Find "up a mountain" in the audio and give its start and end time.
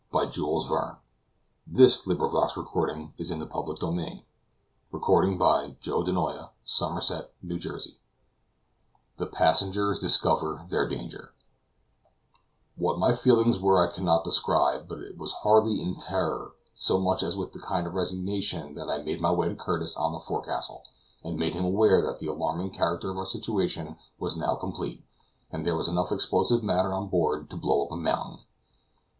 27.85-28.39